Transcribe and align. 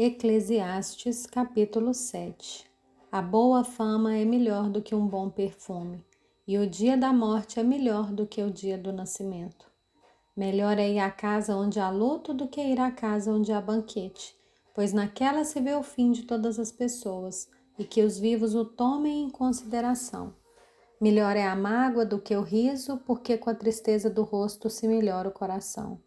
Eclesiastes 0.00 1.26
capítulo 1.26 1.92
7 1.92 2.70
A 3.10 3.20
boa 3.20 3.64
fama 3.64 4.14
é 4.14 4.24
melhor 4.24 4.70
do 4.70 4.80
que 4.80 4.94
um 4.94 5.04
bom 5.04 5.28
perfume, 5.28 6.06
e 6.46 6.56
o 6.56 6.70
dia 6.70 6.96
da 6.96 7.12
morte 7.12 7.58
é 7.58 7.64
melhor 7.64 8.12
do 8.12 8.24
que 8.24 8.40
o 8.40 8.48
dia 8.48 8.78
do 8.78 8.92
nascimento. 8.92 9.68
Melhor 10.36 10.78
é 10.78 10.88
ir 10.88 11.00
à 11.00 11.10
casa 11.10 11.56
onde 11.56 11.80
há 11.80 11.90
luto 11.90 12.32
do 12.32 12.46
que 12.46 12.60
ir 12.60 12.78
à 12.78 12.92
casa 12.92 13.32
onde 13.32 13.52
há 13.52 13.60
banquete, 13.60 14.36
pois 14.72 14.92
naquela 14.92 15.42
se 15.42 15.60
vê 15.60 15.74
o 15.74 15.82
fim 15.82 16.12
de 16.12 16.22
todas 16.22 16.60
as 16.60 16.70
pessoas, 16.70 17.48
e 17.76 17.84
que 17.84 18.04
os 18.04 18.20
vivos 18.20 18.54
o 18.54 18.64
tomem 18.64 19.24
em 19.24 19.28
consideração. 19.28 20.32
Melhor 21.00 21.36
é 21.36 21.44
a 21.44 21.56
mágoa 21.56 22.06
do 22.06 22.20
que 22.20 22.36
o 22.36 22.42
riso, 22.42 22.98
porque 22.98 23.36
com 23.36 23.50
a 23.50 23.54
tristeza 23.56 24.08
do 24.08 24.22
rosto 24.22 24.70
se 24.70 24.86
melhora 24.86 25.28
o 25.28 25.32
coração. 25.32 26.00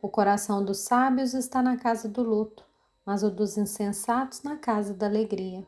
O 0.00 0.08
coração 0.08 0.64
dos 0.64 0.78
sábios 0.78 1.34
está 1.34 1.60
na 1.60 1.76
casa 1.76 2.08
do 2.08 2.22
luto 2.22 2.72
mas 3.04 3.22
o 3.22 3.30
dos 3.30 3.56
insensatos 3.56 4.42
na 4.42 4.56
casa 4.56 4.94
da 4.94 5.06
alegria. 5.06 5.66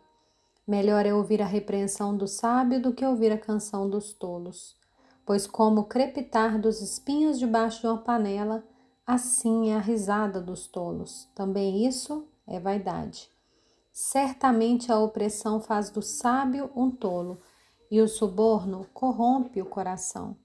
Melhor 0.67 1.07
é 1.07 1.15
ouvir 1.15 1.41
a 1.41 1.47
repreensão 1.47 2.17
do 2.17 2.27
sábio 2.27 2.83
do 2.83 2.93
que 2.93 3.05
ouvir 3.05 3.31
a 3.31 3.39
canção 3.39 3.89
dos 3.89 4.13
tolos. 4.13 4.77
Pois, 5.25 5.47
como 5.47 5.83
o 5.83 5.85
crepitar 5.85 6.61
dos 6.61 6.81
espinhos 6.81 7.39
debaixo 7.39 7.81
de 7.81 7.87
uma 7.87 7.99
panela, 7.99 8.65
assim 9.07 9.71
é 9.71 9.77
a 9.77 9.81
risada 9.81 10.41
dos 10.41 10.67
tolos. 10.67 11.29
Também 11.35 11.87
isso 11.87 12.27
é 12.47 12.59
vaidade. 12.59 13.31
Certamente 13.93 14.91
a 14.91 14.99
opressão 14.99 15.61
faz 15.61 15.89
do 15.91 16.03
sábio 16.03 16.71
um 16.77 16.91
tolo, 16.91 17.41
e 17.91 18.01
o 18.01 18.09
suborno 18.09 18.87
corrompe 18.93 19.63
o 19.63 19.67
coração. 19.67 20.37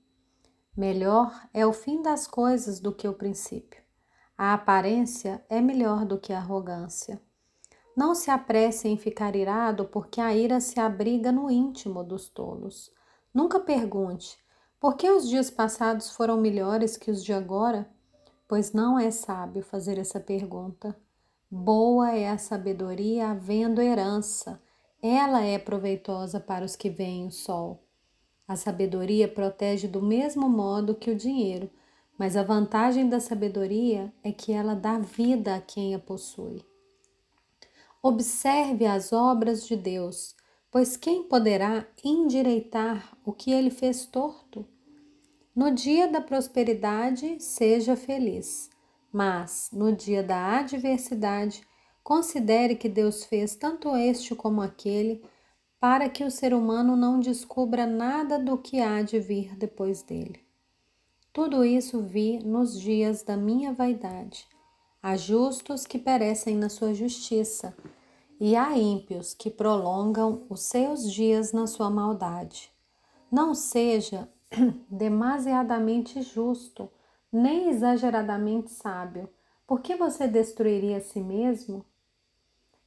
Melhor 0.77 1.47
é 1.53 1.65
o 1.65 1.73
fim 1.73 2.01
das 2.01 2.27
coisas 2.27 2.79
do 2.79 2.93
que 2.93 3.07
o 3.07 3.13
princípio. 3.13 3.81
A 4.43 4.55
aparência 4.55 5.45
é 5.47 5.61
melhor 5.61 6.03
do 6.03 6.17
que 6.17 6.33
a 6.33 6.39
arrogância. 6.39 7.21
Não 7.95 8.15
se 8.15 8.31
apresse 8.31 8.87
em 8.87 8.97
ficar 8.97 9.35
irado, 9.35 9.85
porque 9.85 10.19
a 10.19 10.35
ira 10.35 10.59
se 10.59 10.79
abriga 10.79 11.31
no 11.31 11.51
íntimo 11.51 12.03
dos 12.03 12.27
tolos. 12.27 12.91
Nunca 13.31 13.59
pergunte: 13.59 14.39
por 14.79 14.95
que 14.95 15.07
os 15.07 15.29
dias 15.29 15.51
passados 15.51 16.09
foram 16.09 16.41
melhores 16.41 16.97
que 16.97 17.11
os 17.11 17.23
de 17.23 17.31
agora? 17.31 17.87
Pois 18.47 18.73
não 18.73 18.97
é 18.97 19.11
sábio 19.11 19.61
fazer 19.61 19.99
essa 19.99 20.19
pergunta. 20.19 20.99
Boa 21.47 22.11
é 22.11 22.27
a 22.27 22.39
sabedoria 22.39 23.29
havendo 23.29 23.79
herança, 23.79 24.59
ela 25.03 25.43
é 25.43 25.59
proveitosa 25.59 26.39
para 26.39 26.65
os 26.65 26.75
que 26.75 26.89
veem 26.89 27.27
o 27.27 27.31
sol. 27.31 27.83
A 28.47 28.55
sabedoria 28.55 29.27
protege 29.27 29.87
do 29.87 30.01
mesmo 30.01 30.49
modo 30.49 30.95
que 30.95 31.11
o 31.11 31.15
dinheiro 31.15 31.69
mas 32.17 32.35
a 32.35 32.43
vantagem 32.43 33.09
da 33.09 33.19
sabedoria 33.19 34.13
é 34.23 34.31
que 34.31 34.51
ela 34.51 34.75
dá 34.75 34.99
vida 34.99 35.55
a 35.55 35.61
quem 35.61 35.95
a 35.95 35.99
possui. 35.99 36.63
Observe 38.03 38.85
as 38.85 39.13
obras 39.13 39.67
de 39.67 39.75
Deus, 39.75 40.35
pois 40.71 40.97
quem 40.97 41.23
poderá 41.23 41.85
endireitar 42.03 43.15
o 43.25 43.31
que 43.31 43.51
ele 43.51 43.69
fez 43.69 44.05
torto? 44.05 44.65
No 45.55 45.69
dia 45.69 46.07
da 46.07 46.21
prosperidade, 46.21 47.39
seja 47.39 47.95
feliz, 47.95 48.69
mas 49.11 49.69
no 49.73 49.91
dia 49.93 50.23
da 50.23 50.59
adversidade, 50.59 51.61
considere 52.03 52.75
que 52.75 52.87
Deus 52.87 53.23
fez 53.25 53.55
tanto 53.55 53.95
este 53.95 54.33
como 54.33 54.61
aquele, 54.61 55.21
para 55.79 56.09
que 56.09 56.23
o 56.23 56.31
ser 56.31 56.53
humano 56.53 56.95
não 56.95 57.19
descubra 57.19 57.85
nada 57.85 58.39
do 58.39 58.57
que 58.57 58.79
há 58.79 59.01
de 59.01 59.19
vir 59.19 59.55
depois 59.57 60.01
dele. 60.01 60.39
Tudo 61.33 61.63
isso 61.63 62.01
vi 62.01 62.39
nos 62.43 62.77
dias 62.77 63.23
da 63.23 63.37
minha 63.37 63.71
vaidade. 63.71 64.45
Há 65.01 65.15
justos 65.15 65.85
que 65.85 65.97
perecem 65.97 66.57
na 66.57 66.67
sua 66.67 66.93
justiça, 66.93 67.73
e 68.37 68.53
há 68.53 68.77
ímpios 68.77 69.33
que 69.33 69.49
prolongam 69.49 70.45
os 70.49 70.61
seus 70.63 71.09
dias 71.09 71.53
na 71.53 71.67
sua 71.67 71.89
maldade. 71.89 72.69
Não 73.31 73.55
seja 73.55 74.27
demasiadamente 74.91 76.21
justo, 76.21 76.89
nem 77.31 77.69
exageradamente 77.69 78.69
sábio, 78.69 79.29
porque 79.65 79.95
você 79.95 80.27
destruiria 80.27 80.97
a 80.97 81.01
si 81.01 81.21
mesmo? 81.21 81.85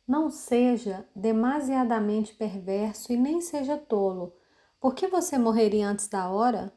Não 0.07 0.29
seja 0.29 1.09
demasiadamente 1.17 2.35
perverso 2.35 3.11
e 3.11 3.17
nem 3.17 3.41
seja 3.41 3.79
tolo, 3.79 4.35
porque 4.79 5.09
você 5.09 5.39
morreria 5.39 5.89
antes 5.89 6.09
da 6.09 6.29
hora? 6.29 6.71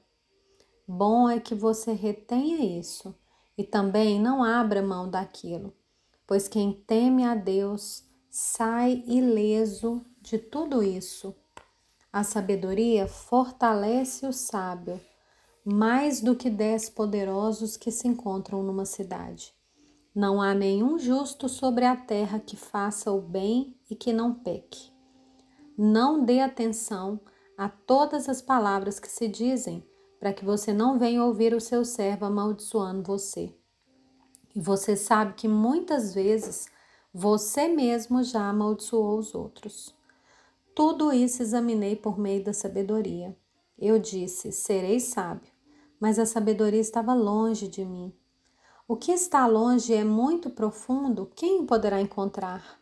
Bom 0.87 1.29
é 1.29 1.37
que 1.37 1.53
você 1.53 1.91
retenha 1.91 2.79
isso 2.79 3.13
e 3.57 3.63
também 3.63 4.21
não 4.21 4.41
abra 4.41 4.81
mão 4.81 5.09
daquilo, 5.09 5.73
pois 6.25 6.47
quem 6.47 6.71
teme 6.71 7.25
a 7.25 7.35
Deus 7.35 8.05
sai 8.29 9.03
ileso 9.05 10.01
de 10.21 10.37
tudo 10.37 10.81
isso. 10.81 11.35
A 12.13 12.23
sabedoria 12.23 13.05
fortalece 13.05 14.25
o 14.25 14.31
sábio 14.31 14.97
mais 15.65 16.21
do 16.21 16.33
que 16.33 16.49
dez 16.49 16.89
poderosos 16.89 17.75
que 17.75 17.91
se 17.91 18.07
encontram 18.07 18.63
numa 18.63 18.85
cidade. 18.85 19.53
Não 20.15 20.41
há 20.41 20.53
nenhum 20.53 20.97
justo 20.97 21.49
sobre 21.49 21.83
a 21.83 21.97
terra 21.97 22.39
que 22.39 22.55
faça 22.55 23.11
o 23.11 23.19
bem 23.19 23.75
e 23.89 23.95
que 23.95 24.13
não 24.13 24.33
peque. 24.33 24.89
Não 25.77 26.23
dê 26.23 26.39
atenção 26.39 27.19
a 27.57 27.67
todas 27.67 28.29
as 28.29 28.41
palavras 28.41 28.97
que 28.97 29.09
se 29.09 29.27
dizem 29.27 29.83
para 30.19 30.33
que 30.33 30.43
você 30.43 30.73
não 30.73 30.97
venha 30.97 31.23
ouvir 31.23 31.53
o 31.53 31.61
seu 31.61 31.85
servo 31.85 32.25
amaldiçoando 32.25 33.03
você. 33.03 33.53
E 34.55 34.59
você 34.59 34.95
sabe 34.95 35.33
que 35.33 35.47
muitas 35.47 36.13
vezes 36.13 36.67
você 37.13 37.67
mesmo 37.67 38.23
já 38.23 38.49
amaldiçoou 38.49 39.17
os 39.17 39.35
outros. 39.35 39.95
Tudo 40.75 41.11
isso 41.11 41.41
examinei 41.41 41.95
por 41.95 42.19
meio 42.19 42.43
da 42.43 42.53
sabedoria. 42.53 43.35
Eu 43.77 43.99
disse: 43.99 44.51
serei 44.51 44.99
sábio, 44.99 45.51
mas 45.99 46.19
a 46.19 46.25
sabedoria 46.25 46.79
estava 46.81 47.13
longe 47.13 47.67
de 47.67 47.85
mim. 47.85 48.13
O 48.87 48.95
que 48.95 49.11
está 49.11 49.45
longe 49.45 49.93
é 49.93 50.03
muito 50.03 50.49
profundo, 50.49 51.31
quem 51.35 51.65
poderá 51.65 51.99
encontrar? 51.99 52.79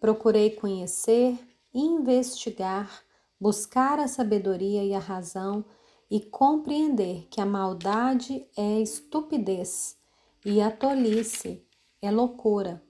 Procurei 0.00 0.50
conhecer, 0.50 1.38
investigar, 1.72 3.02
buscar 3.40 3.98
a 3.98 4.08
sabedoria 4.08 4.82
e 4.84 4.92
a 4.92 4.98
razão 4.98 5.64
e 6.10 6.20
compreender 6.20 7.26
que 7.30 7.40
a 7.40 7.46
maldade 7.46 8.46
é 8.56 8.80
estupidez 8.80 9.96
e 10.44 10.60
a 10.60 10.70
tolice 10.70 11.66
é 12.00 12.10
loucura. 12.10 12.82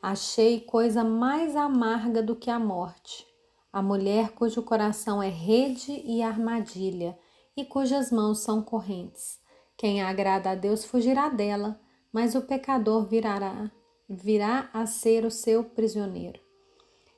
Achei 0.00 0.60
coisa 0.60 1.02
mais 1.02 1.56
amarga 1.56 2.22
do 2.22 2.36
que 2.36 2.50
a 2.50 2.58
morte, 2.58 3.26
a 3.72 3.82
mulher 3.82 4.32
cujo 4.32 4.62
coração 4.62 5.22
é 5.22 5.28
rede 5.28 6.02
e 6.04 6.22
armadilha 6.22 7.18
e 7.56 7.64
cujas 7.64 8.12
mãos 8.12 8.40
são 8.40 8.62
correntes. 8.62 9.40
Quem 9.76 10.02
agrada 10.02 10.50
a 10.50 10.54
Deus 10.54 10.84
fugirá 10.84 11.28
dela, 11.28 11.80
mas 12.12 12.34
o 12.34 12.42
pecador 12.42 13.04
virará, 13.06 13.70
virá 14.08 14.70
a 14.72 14.86
ser 14.86 15.24
o 15.24 15.30
seu 15.30 15.64
prisioneiro. 15.64 16.38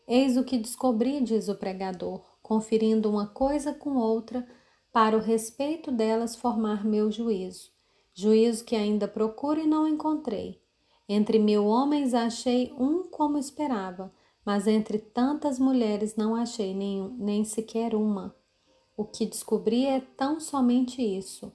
Eis 0.08 0.36
o 0.36 0.44
que 0.44 0.56
descobri, 0.56 1.20
diz 1.20 1.48
o 1.48 1.56
pregador, 1.56 2.24
conferindo 2.42 3.10
uma 3.10 3.26
coisa 3.26 3.74
com 3.74 3.96
outra, 3.96 4.46
para 4.96 5.14
o 5.14 5.20
respeito 5.20 5.92
delas 5.92 6.34
formar 6.34 6.82
meu 6.82 7.10
juízo, 7.10 7.70
juízo 8.14 8.64
que 8.64 8.74
ainda 8.74 9.06
procuro 9.06 9.60
e 9.60 9.66
não 9.66 9.86
encontrei. 9.86 10.58
Entre 11.06 11.38
mil 11.38 11.66
homens 11.66 12.14
achei 12.14 12.72
um 12.78 13.02
como 13.02 13.36
esperava, 13.36 14.10
mas 14.42 14.66
entre 14.66 14.96
tantas 14.96 15.58
mulheres 15.58 16.16
não 16.16 16.34
achei 16.34 16.74
nenhum, 16.74 17.14
nem 17.18 17.44
sequer 17.44 17.94
uma. 17.94 18.34
O 18.96 19.04
que 19.04 19.26
descobri 19.26 19.84
é 19.84 20.00
tão 20.00 20.40
somente 20.40 21.02
isso, 21.02 21.52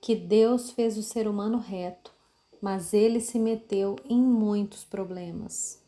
que 0.00 0.14
Deus 0.14 0.70
fez 0.70 0.96
o 0.96 1.02
ser 1.02 1.26
humano 1.26 1.58
reto, 1.58 2.12
mas 2.62 2.94
ele 2.94 3.18
se 3.18 3.40
meteu 3.40 3.96
em 4.08 4.22
muitos 4.22 4.84
problemas. 4.84 5.83